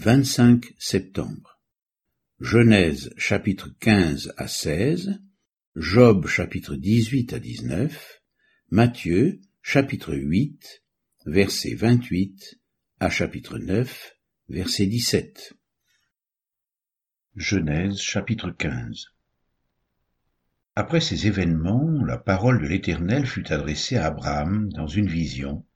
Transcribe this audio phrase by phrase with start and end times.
[0.00, 1.60] 25 septembre.
[2.38, 5.20] Genèse chapitre 15 à 16,
[5.74, 8.22] Job chapitre 18 à 19,
[8.70, 10.84] Matthieu chapitre 8,
[11.26, 12.60] verset 28
[13.00, 14.14] à chapitre 9,
[14.48, 15.54] verset 17.
[17.34, 19.06] Genèse chapitre 15
[20.76, 25.66] Après ces événements, la parole de l'Éternel fut adressée à Abraham dans une vision,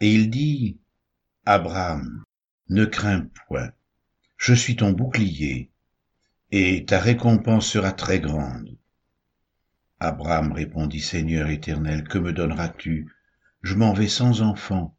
[0.00, 0.80] et il dit,
[1.44, 2.24] Abraham,
[2.72, 3.70] ne crains point,
[4.38, 5.70] je suis ton bouclier,
[6.50, 8.78] et ta récompense sera très grande.
[10.00, 13.12] Abraham répondit, Seigneur éternel, que me donneras-tu?
[13.60, 14.96] Je m'en vais sans enfant,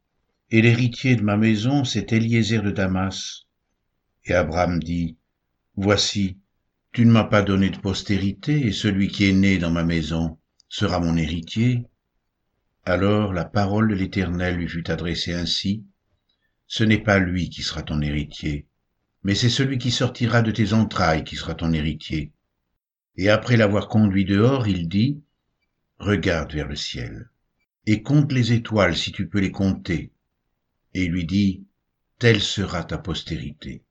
[0.50, 3.46] et l'héritier de ma maison, c'est Eliezer de Damas.
[4.24, 5.18] Et Abraham dit,
[5.76, 6.38] Voici,
[6.92, 10.38] tu ne m'as pas donné de postérité, et celui qui est né dans ma maison
[10.68, 11.84] sera mon héritier.
[12.84, 15.84] Alors la parole de l'Éternel lui fut adressée ainsi,
[16.76, 18.66] ce n'est pas lui qui sera ton héritier,
[19.22, 22.32] mais c'est celui qui sortira de tes entrailles qui sera ton héritier.
[23.16, 25.22] Et après l'avoir conduit dehors, il dit,
[26.00, 27.30] Regarde vers le ciel,
[27.86, 30.10] et compte les étoiles si tu peux les compter.
[30.94, 31.64] Et lui dit,
[32.18, 33.84] Telle sera ta postérité.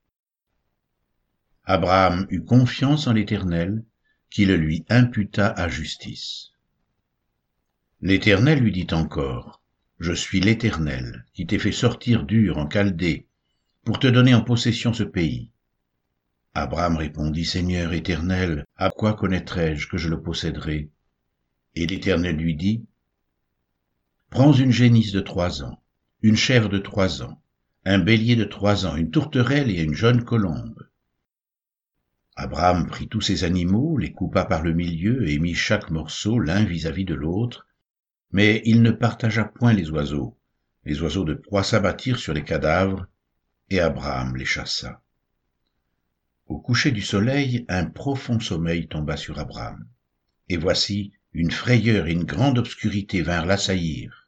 [1.63, 3.85] Abraham eut confiance en l'Éternel,
[4.29, 6.51] qui le lui imputa à justice.
[8.01, 9.62] L'Éternel lui dit encore,
[10.03, 13.25] je suis l'Éternel, qui t'ai fait sortir dur en Chaldée,
[13.85, 15.49] pour te donner en possession ce pays.
[16.53, 20.89] Abraham répondit, Seigneur éternel, à quoi connaîtrai-je que je le posséderai?
[21.75, 22.83] Et l'Éternel lui dit,
[24.29, 25.81] Prends une génisse de trois ans,
[26.21, 27.41] une chèvre de trois ans,
[27.85, 30.85] un bélier de trois ans, une tourterelle et une jeune colombe.
[32.35, 36.65] Abraham prit tous ces animaux, les coupa par le milieu et mit chaque morceau l'un
[36.65, 37.67] vis-à-vis de l'autre,
[38.33, 40.35] mais il ne partagea point les oiseaux.
[40.85, 43.05] Les oiseaux de proie s'abattirent sur les cadavres,
[43.69, 45.01] et Abraham les chassa.
[46.47, 49.87] Au coucher du soleil, un profond sommeil tomba sur Abraham.
[50.49, 54.27] Et voici, une frayeur et une grande obscurité vinrent l'assaillir.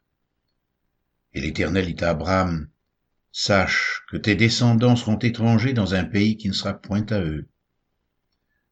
[1.33, 2.69] Et l'Éternel dit à Abraham,
[3.31, 7.49] Sache que tes descendants seront étrangers dans un pays qui ne sera point à eux.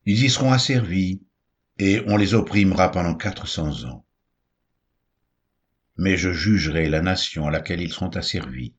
[0.06, 1.22] Ils y seront asservis,
[1.80, 4.06] et on les opprimera pendant quatre cents ans
[5.98, 8.74] mais je jugerai la nation à laquelle ils seront asservis,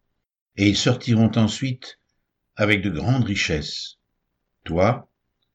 [0.56, 2.00] et ils sortiront ensuite
[2.56, 3.98] avec de grandes richesses.
[4.64, 5.10] Toi,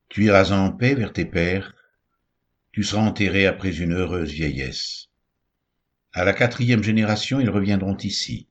[0.09, 1.75] tu iras en paix vers tes pères,
[2.71, 5.07] tu seras enterré après une heureuse vieillesse.
[6.13, 8.47] À la quatrième génération, ils reviendront ici,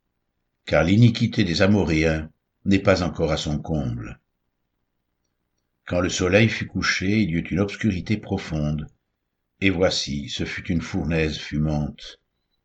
[0.67, 2.31] car l'iniquité des Amoréens
[2.65, 4.21] n'est pas encore à son comble.
[5.87, 8.87] Quand le soleil fut couché, il y eut une obscurité profonde,
[9.61, 12.21] et voici, ce fut une fournaise fumante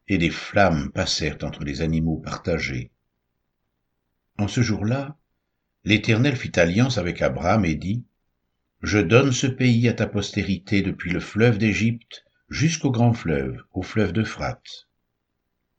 [0.08, 2.92] et des flammes passèrent entre les animaux partagés.
[4.38, 5.18] En ce jour-là,
[5.86, 8.04] l'Éternel fit alliance avec Abraham et dit,
[8.82, 13.82] Je donne ce pays à ta postérité depuis le fleuve d'Égypte jusqu'au grand fleuve, au
[13.82, 14.88] fleuve d'Euphrate.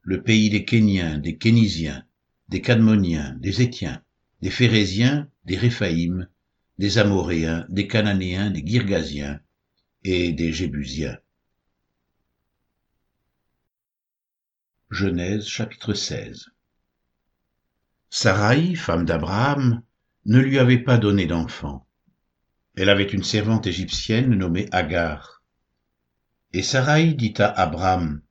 [0.03, 2.05] Le pays des Kéniens, des Kénisiens,
[2.49, 4.03] des Cadmoniens, des Étiens,
[4.43, 6.29] des Phérésiens, des Réphaïm,
[6.79, 9.41] des Amoréens, des Cananéens, des Girgasiens
[10.03, 11.19] et des Jébusiens.
[14.95, 16.51] Genèse chapitre 16
[18.11, 19.83] Sarai, femme d'Abraham,
[20.25, 21.85] ne lui avait pas donné d'enfant.
[22.77, 25.43] Elle avait une servante égyptienne nommée Agar.
[26.53, 28.23] Et Sarai dit à Abraham,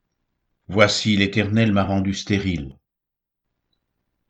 [0.69, 2.77] Voici l'Éternel m'a rendu stérile.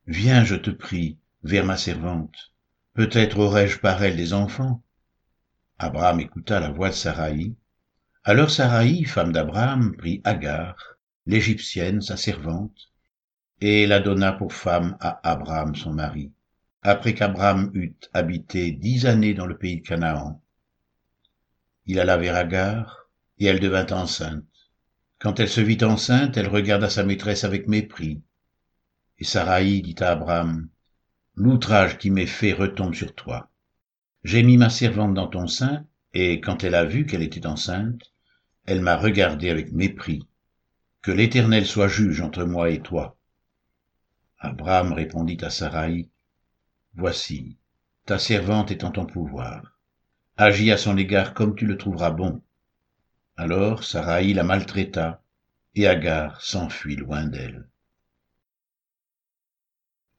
[0.07, 2.51] Viens, je te prie, vers ma servante.
[2.95, 4.81] Peut-être aurai-je par elle des enfants.
[5.77, 7.53] Abraham écouta la voix de Sarai.
[8.23, 10.94] Alors Sarai, femme d'Abraham, prit Agar,
[11.25, 12.91] l'Égyptienne, sa servante,
[13.61, 16.31] et la donna pour femme à Abraham son mari,
[16.81, 20.41] après qu'Abraham eut habité dix années dans le pays de Canaan.
[21.85, 24.45] Il alla vers Agar, et elle devint enceinte.
[25.19, 28.22] Quand elle se vit enceinte, elle regarda sa maîtresse avec mépris.
[29.19, 30.69] Et Sarai dit à Abraham,
[31.35, 33.50] L'outrage qui m'est fait retombe sur toi.
[34.24, 38.13] J'ai mis ma servante dans ton sein, et quand elle a vu qu'elle était enceinte,
[38.65, 40.27] elle m'a regardé avec mépris.
[41.03, 43.17] Que l'Éternel soit juge entre moi et toi.
[44.39, 46.09] Abraham répondit à Sarai,
[46.94, 47.57] Voici,
[48.05, 49.77] ta servante est en ton pouvoir.
[50.38, 52.41] Agis à son égard comme tu le trouveras bon.
[53.35, 55.21] Alors Sarai la maltraita,
[55.75, 57.67] et Agar s'enfuit loin d'elle.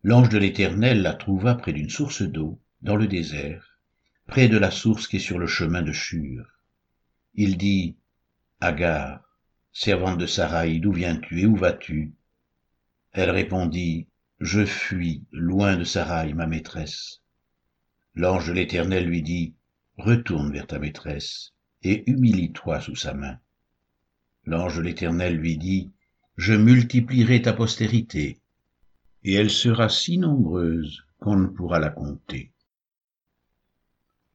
[0.02, 3.78] L'ange de l'Éternel la trouva près d'une source d'eau, dans le désert,
[4.26, 6.44] près de la source qui est sur le chemin de Shur.
[7.32, 7.96] Il dit,
[8.60, 9.23] Agar,
[9.74, 12.14] servante de Sarai, d'où viens-tu et où vas-tu?
[13.10, 14.06] Elle répondit,
[14.38, 17.20] je fuis loin de Sarai, ma maîtresse.
[18.14, 19.54] L'ange de l'Éternel lui dit,
[19.98, 23.38] Retourne vers ta maîtresse, et humilie-toi sous sa main.
[24.44, 25.92] L'ange de l'Éternel lui dit,
[26.36, 28.40] Je multiplierai ta postérité,
[29.24, 32.52] et elle sera si nombreuse qu'on ne pourra la compter.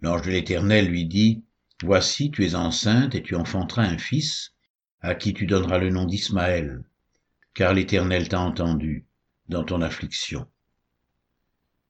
[0.01, 1.43] L'ange de l'Éternel lui dit,
[1.81, 4.53] Voici, tu es enceinte et tu enfanteras un fils,
[5.01, 6.83] à qui tu donneras le nom d'Ismaël,
[7.53, 9.05] car l'Éternel t'a entendu
[9.47, 10.47] dans ton affliction.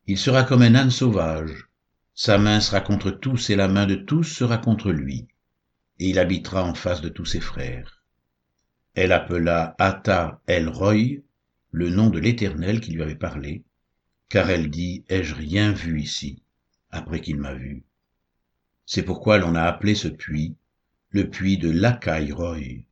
[0.08, 1.68] Il sera comme un âne sauvage,
[2.14, 5.28] sa main sera contre tous et la main de tous sera contre lui,
[6.00, 8.04] et il habitera en face de tous ses frères.
[8.94, 11.22] Elle appela Ata El Roy,
[11.72, 13.64] le nom de l'Éternel qui lui avait parlé,
[14.28, 16.42] car elle dit, ai-je rien vu ici,
[16.92, 17.84] après qu'il m'a vu?
[18.86, 20.56] C'est pourquoi l'on a appelé ce puits
[21.12, 21.74] le puits de
[22.34, 22.84] Roy.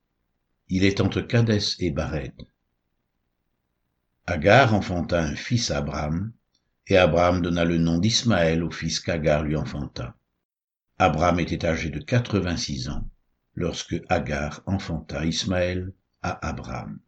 [0.70, 2.34] Il est entre Cadès et Bared.
[4.26, 6.34] Agar enfanta un fils à Abraham,
[6.88, 10.16] et Abraham donna le nom d'Ismaël au fils qu'Agar lui enfanta.
[11.00, 13.08] Abraham était âgé de quatre-vingt-six ans
[13.56, 17.00] lorsque Agar enfanta Ismaël à Abraham.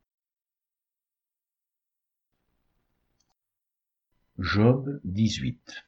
[4.38, 5.84] Job 18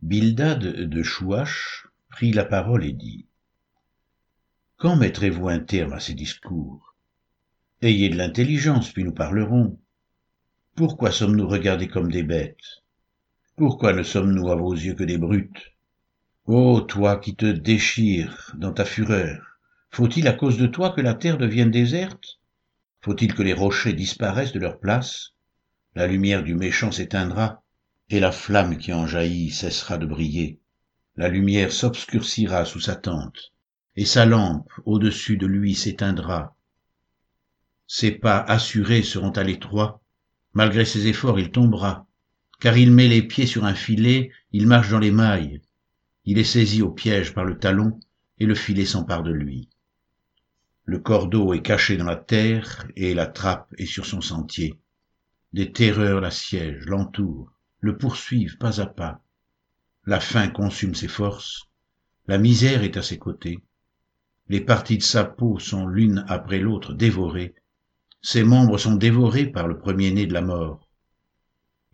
[0.00, 3.26] Bildad de Chouach prit la parole et dit
[4.82, 6.96] Quand mettrez-vous un terme à ces discours?
[7.82, 9.78] Ayez de l'intelligence, puis nous parlerons.
[10.74, 12.82] Pourquoi sommes-nous regardés comme des bêtes?
[13.54, 15.76] Pourquoi ne sommes-nous à vos yeux que des brutes?
[16.46, 21.14] Ô toi qui te déchires dans ta fureur, faut-il à cause de toi que la
[21.14, 22.40] terre devienne déserte?
[23.02, 25.34] Faut-il que les rochers disparaissent de leur place?
[25.94, 27.62] La lumière du méchant s'éteindra,
[28.10, 30.58] et la flamme qui en jaillit cessera de briller.
[31.14, 33.51] La lumière s'obscurcira sous sa tente,
[33.96, 36.56] et sa lampe au-dessus de lui s'éteindra.
[37.86, 40.02] Ses pas assurés seront à l'étroit,
[40.54, 42.06] Malgré ses efforts, il tombera,
[42.60, 45.62] car il met les pieds sur un filet, il marche dans les mailles.
[46.24, 47.98] Il est saisi au piège par le talon,
[48.38, 49.70] et le filet s'empare de lui.
[50.84, 54.78] Le cordeau est caché dans la terre, et la trappe est sur son sentier.
[55.54, 57.50] Des terreurs l'assiègent, l'entourent,
[57.80, 59.22] le poursuivent pas à pas.
[60.04, 61.68] La faim consume ses forces,
[62.26, 63.58] la misère est à ses côtés.
[64.52, 67.54] Les parties de sa peau sont l'une après l'autre dévorées,
[68.20, 70.90] ses membres sont dévorés par le premier-né de la mort.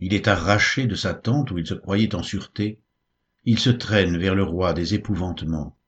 [0.01, 2.81] Il est arraché de sa tente où il se croyait en sûreté.
[3.45, 5.79] Il se traîne vers le roi des épouvantements.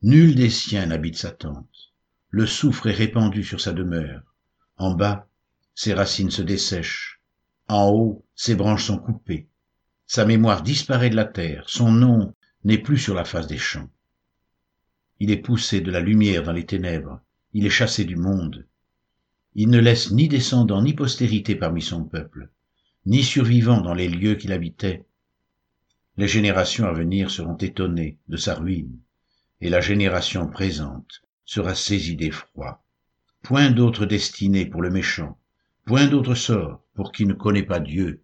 [0.00, 1.92] Nul des siens n'habite sa tente.
[2.30, 4.22] Le soufre est répandu sur sa demeure.
[4.78, 5.28] En bas,
[5.74, 7.20] ses racines se dessèchent.
[7.68, 9.46] En haut, ses branches sont coupées.
[10.06, 11.64] Sa mémoire disparaît de la terre.
[11.66, 12.34] Son nom
[12.64, 13.90] n'est plus sur la face des champs.
[15.20, 17.20] Il est poussé de la lumière dans les ténèbres.
[17.52, 18.66] Il est chassé du monde.
[19.54, 22.50] Il ne laisse ni descendant ni postérité parmi son peuple,
[23.06, 25.04] ni survivant dans les lieux qu'il habitait.
[26.16, 29.00] Les générations à venir seront étonnées de sa ruine,
[29.60, 32.82] et la génération présente sera saisie d'effroi.
[33.42, 35.38] Point d'autre destinée pour le méchant,
[35.84, 38.22] point d'autre sort pour qui ne connaît pas Dieu.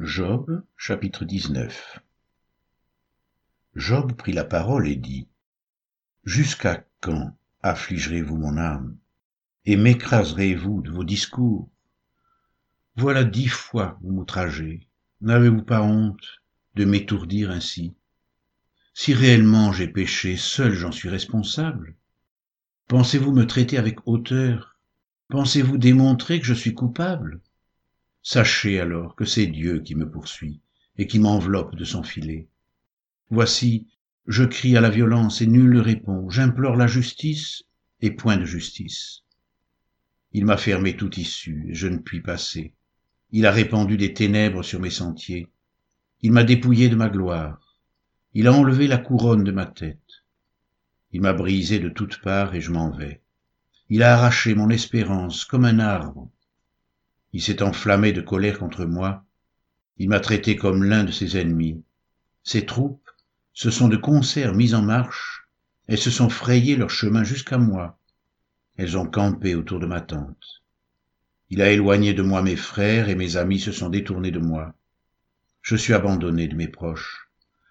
[0.00, 2.00] Job chapitre 19
[3.76, 5.26] Job prit la parole et dit,
[6.22, 8.96] Jusqu'à quand affligerez-vous mon âme
[9.64, 11.68] et m'écraserez-vous de vos discours?
[12.94, 14.86] Voilà dix fois vous m'outragez.
[15.22, 16.40] N'avez-vous pas honte
[16.76, 17.94] de m'étourdir ainsi?
[18.94, 21.96] Si réellement j'ai péché seul j'en suis responsable.
[22.86, 24.78] Pensez-vous me traiter avec hauteur?
[25.30, 27.40] Pensez-vous démontrer que je suis coupable?
[28.22, 30.60] Sachez alors que c'est Dieu qui me poursuit
[30.96, 32.48] et qui m'enveloppe de son filet
[33.30, 33.86] voici
[34.26, 36.30] je crie à la violence et nul ne répond.
[36.30, 37.64] J'implore la justice
[38.00, 39.22] et point de justice.
[40.32, 42.74] Il m'a fermé toute issue et je ne puis passer.
[43.32, 45.48] Il a répandu des ténèbres sur mes sentiers.
[46.22, 47.78] Il m'a dépouillé de ma gloire.
[48.32, 50.24] Il a enlevé la couronne de ma tête.
[51.12, 53.20] Il m'a brisé de toutes parts et je m'en vais.
[53.90, 56.30] Il a arraché mon espérance comme un arbre.
[57.34, 59.24] Il s'est enflammé de colère contre moi.
[59.98, 61.84] Il m'a traité comme l'un de ses ennemis.
[62.42, 63.03] Ses troupes
[63.54, 65.46] se sont de concert mis en marche,
[65.86, 68.00] elles se sont frayées leur chemin jusqu'à moi.
[68.76, 70.62] Elles ont campé autour de ma tente.
[71.50, 74.74] Il a éloigné de moi mes frères et mes amis se sont détournés de moi.
[75.62, 77.28] Je suis abandonné de mes proches.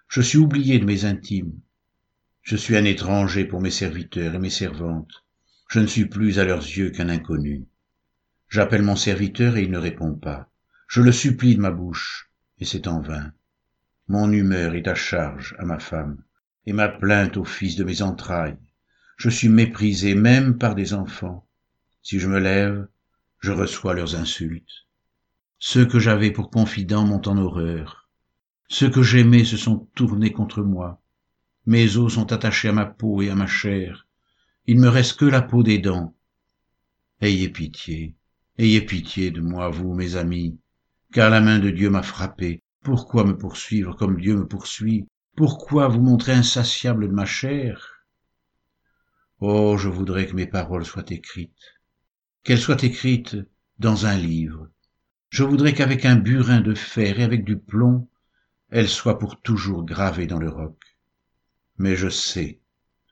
[0.08, 1.52] Je suis oublié de mes intimes.
[2.40, 5.24] Je suis un étranger pour mes serviteurs et mes servantes.
[5.68, 7.66] Je ne suis plus à leurs yeux qu'un inconnu.
[8.48, 10.48] J'appelle mon serviteur et il ne répond pas.
[10.88, 13.32] Je le supplie de ma bouche, et c'est en vain
[14.08, 16.22] mon humeur est à charge à ma femme
[16.66, 18.58] et ma plainte au fils de mes entrailles
[19.16, 21.46] je suis méprisé même par des enfants
[22.02, 22.86] si je me lève
[23.44, 24.86] je reçois leurs insultes.
[25.58, 28.08] Ceux que j'avais pour confidents m'ont en horreur.
[28.68, 31.02] Ceux que j'aimais se sont tournés contre moi.
[31.66, 34.06] Mes os sont attachés à ma peau et à ma chair.
[34.66, 36.16] Il me reste que la peau des dents.
[37.20, 38.16] Ayez pitié,
[38.56, 40.58] ayez pitié de moi, vous, mes amis,
[41.12, 42.62] car la main de Dieu m'a frappé.
[42.84, 45.08] Pourquoi me poursuivre comme Dieu me poursuit?
[45.36, 48.04] Pourquoi vous montrer insatiable de ma chair?
[49.40, 51.80] Oh, je voudrais que mes paroles soient écrites,
[52.42, 53.38] qu'elles soient écrites
[53.78, 54.68] dans un livre.
[55.30, 58.06] Je voudrais qu'avec un burin de fer et avec du plomb,
[58.68, 60.78] elles soient pour toujours gravées dans le roc.
[61.78, 62.60] Mais je sais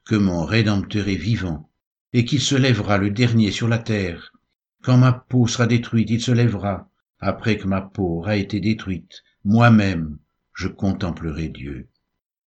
[0.04, 1.70] que mon Rédempteur est vivant
[2.12, 4.34] et qu'il se lèvera le dernier sur la terre.
[4.82, 9.22] Quand ma peau sera détruite, il se lèvera après que ma peau aura été détruite,
[9.44, 10.18] moi-même,
[10.54, 11.88] je contemplerai Dieu.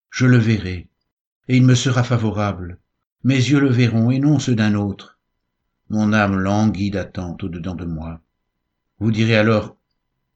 [0.10, 0.88] Je le verrai,
[1.48, 2.80] et il me sera favorable.
[3.24, 5.20] Mes yeux le verront, et non ceux d'un autre.
[5.90, 8.22] Mon âme languit d'attente au-dedans de moi.
[9.00, 9.76] Vous direz alors,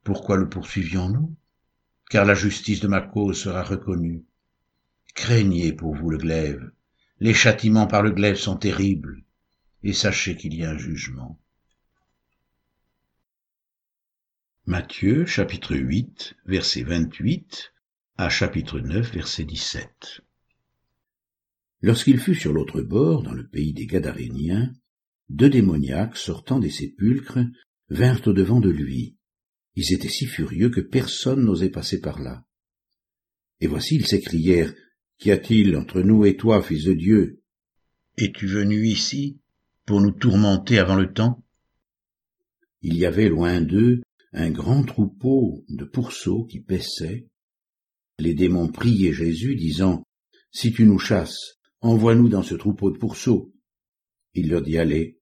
[0.03, 1.33] pourquoi le poursuivions-nous?
[2.09, 4.23] Car la justice de ma cause sera reconnue.
[5.15, 6.71] Craignez pour vous le glaive.
[7.19, 9.23] Les châtiments par le glaive sont terribles,
[9.83, 11.39] et sachez qu'il y a un jugement.
[14.69, 17.73] Matthieu chapitre 8 verset 28
[18.17, 20.21] à chapitre 9 verset 17
[21.81, 24.71] Lorsqu'il fut sur l'autre bord, dans le pays des Gadaréniens,
[25.29, 27.39] deux démoniaques sortant des sépulcres
[27.89, 29.17] vinrent au-devant de lui.
[29.73, 32.45] Ils étaient si furieux que personne n'osait passer par là.
[33.61, 34.75] Et voici ils s'écrièrent,
[35.17, 37.41] Qu'y a-t-il entre nous et toi, fils de Dieu
[38.17, 39.39] Es-tu venu ici
[39.87, 41.43] pour nous tourmenter avant le temps?
[42.83, 47.27] Il y avait loin d'eux un grand troupeau de pourceaux qui paissaient.
[48.19, 50.03] Les démons priaient Jésus, disant,
[50.51, 53.53] Si tu nous chasses, envoie-nous dans ce troupeau de pourceaux.
[54.33, 55.19] Il leur dit, Allez.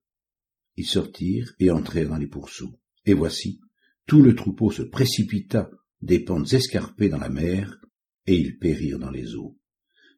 [0.76, 2.80] Ils sortirent et entrèrent dans les pourceaux.
[3.06, 3.60] Et voici,
[4.06, 5.70] tout le troupeau se précipita
[6.02, 7.80] des pentes escarpées dans la mer,
[8.26, 9.58] et ils périrent dans les eaux.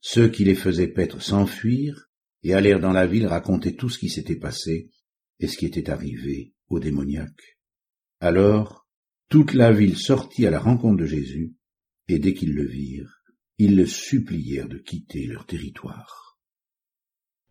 [0.02, 2.10] Ceux qui les faisaient paître s'enfuirent,
[2.44, 4.90] et allèrent dans la ville raconter tout ce qui s'était passé,
[5.40, 7.59] et ce qui était arrivé aux démoniaques.
[8.22, 8.86] Alors
[9.30, 11.54] toute la ville sortit à la rencontre de Jésus,
[12.08, 13.22] et dès qu'ils le virent,
[13.60, 16.38] ils le supplièrent de quitter leur territoire.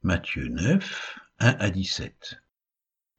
[0.02, 2.42] Matthieu 9, 1 à 17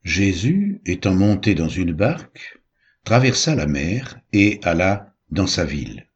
[0.04, 2.62] Jésus, étant monté dans une barque,
[3.04, 6.08] traversa la mer et alla dans sa ville.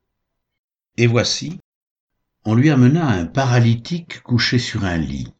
[0.97, 1.59] Et voici,
[2.45, 5.33] on lui amena un paralytique couché sur un lit.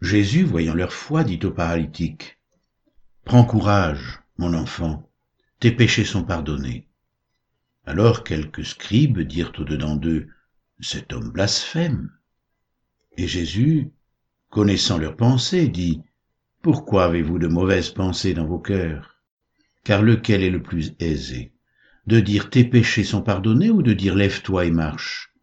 [0.00, 2.38] Jésus, voyant leur foi, dit au paralytique,
[3.24, 5.10] Prends courage, mon enfant,
[5.58, 6.86] tes péchés sont pardonnés.
[7.84, 10.28] Alors quelques scribes dirent au-dedans d'eux,
[10.80, 12.12] Cet homme blasphème.
[13.16, 13.90] Et Jésus,
[14.48, 16.02] connaissant leurs pensées, dit,
[16.62, 19.16] Pourquoi avez-vous de mauvaises pensées dans vos cœurs?
[19.82, 21.52] Car lequel est le plus aisé?
[22.06, 25.34] De dire tes péchés sont pardonnés ou de dire lève-toi et marche?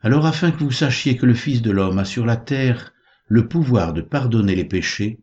[0.00, 2.92] Alors afin que vous sachiez que le Fils de l'homme a sur la terre
[3.26, 5.18] le pouvoir de pardonner les péchés,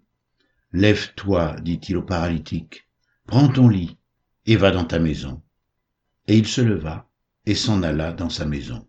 [0.75, 2.89] Lève-toi, dit-il au paralytique,
[3.27, 3.99] prends ton lit
[4.47, 5.43] et va dans ta maison.
[6.27, 7.07] Et il se leva
[7.45, 8.87] et s'en alla dans sa maison.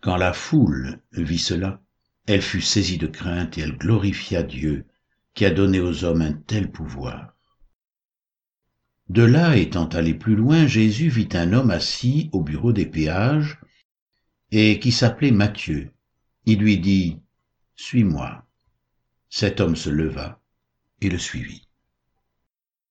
[0.00, 1.80] Quand la foule vit cela,
[2.26, 4.86] elle fut saisie de crainte et elle glorifia Dieu
[5.34, 7.36] qui a donné aux hommes un tel pouvoir.
[9.08, 13.60] De là, étant allé plus loin, Jésus vit un homme assis au bureau des péages
[14.50, 15.92] et qui s'appelait Matthieu.
[16.46, 17.20] Il lui dit,
[17.76, 18.44] Suis-moi.
[19.28, 20.40] Cet homme se leva
[21.08, 21.68] le suivit.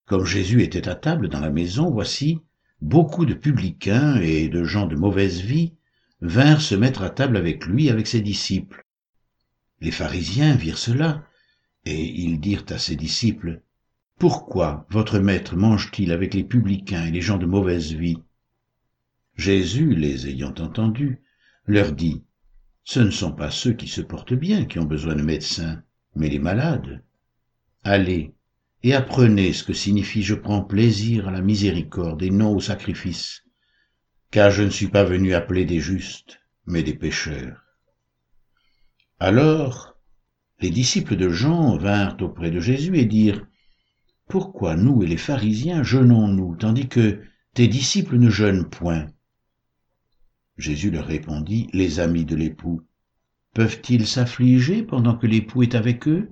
[0.06, 2.40] Comme Jésus était à table dans la maison, voici,
[2.82, 5.74] beaucoup de publicains et de gens de mauvaise vie
[6.22, 8.86] vinrent se mettre à table avec lui, avec ses disciples.
[9.80, 11.28] Les pharisiens virent cela,
[11.86, 13.62] et ils dirent à ses disciples,
[14.18, 18.20] Pourquoi votre maître mange-t-il avec les publicains et les gens de mauvaise vie?
[19.36, 21.22] Jésus, les ayant entendus,
[21.66, 22.24] leur dit,
[22.86, 25.84] Ce ne sont pas ceux qui se portent bien qui ont besoin de médecins,
[26.16, 27.03] mais les malades.
[27.84, 28.34] Allez
[28.84, 33.44] et apprenez ce que signifie je prends plaisir à la miséricorde et non au sacrifice,
[34.32, 37.62] car je ne suis pas venu appeler des justes, mais des pécheurs.
[39.20, 39.98] Alors,
[40.60, 43.46] les disciples de Jean vinrent auprès de Jésus et dirent,
[44.28, 47.22] Pourquoi nous et les pharisiens jeûnons-nous, tandis que
[47.54, 49.08] tes disciples ne jeûnent point?
[50.58, 52.82] Jésus leur répondit, Les amis de l'époux,
[53.54, 56.30] peuvent-ils s'affliger pendant que l'époux est avec eux?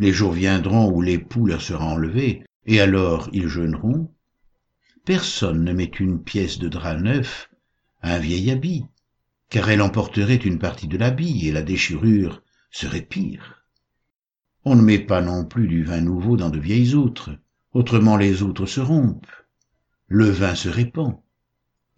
[0.00, 4.10] Les jours viendront où l'époux leur sera enlevé, et alors ils jeûneront.
[5.04, 7.50] Personne ne met une pièce de drap neuf
[8.00, 8.86] à un vieil habit,
[9.50, 13.62] car elle emporterait une partie de l'habit, et la déchirure serait pire.
[14.64, 17.38] on ne met pas non plus du vin nouveau dans de vieilles outres,
[17.74, 19.26] autrement les outres se rompent,
[20.06, 21.18] le vin se répand,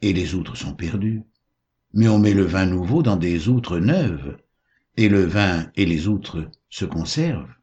[0.00, 1.22] et les outres sont perdues.
[1.94, 4.38] Mais on met le vin nouveau dans des outres neuves,
[4.96, 7.54] et le vin et les outres se conservent.